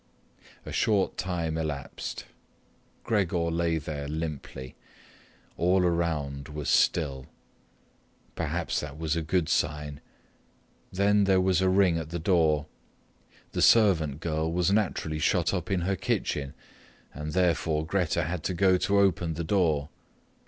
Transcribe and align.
A 0.65 0.71
short 0.71 1.15
time 1.15 1.59
elapsed. 1.59 2.25
Gregor 3.03 3.51
lay 3.51 3.77
there 3.77 4.07
limply. 4.07 4.73
All 5.57 5.83
around 5.85 6.47
was 6.49 6.69
still. 6.71 7.27
Perhaps 8.33 8.79
that 8.79 8.97
was 8.97 9.15
a 9.15 9.21
good 9.21 9.47
sign. 9.47 10.01
Then 10.91 11.25
there 11.25 11.39
was 11.39 11.61
ring 11.61 11.99
at 11.99 12.09
the 12.09 12.17
door. 12.17 12.65
The 13.51 13.61
servant 13.61 14.21
girl 14.21 14.51
was 14.51 14.71
naturally 14.71 15.19
shut 15.19 15.53
up 15.53 15.69
in 15.69 15.81
her 15.81 15.95
kitchen, 15.95 16.55
and 17.13 17.33
therefore 17.33 17.85
Grete 17.85 18.15
had 18.23 18.43
to 18.45 18.55
go 18.55 18.77
to 18.77 18.97
open 18.97 19.35
the 19.35 19.43
door. 19.43 19.89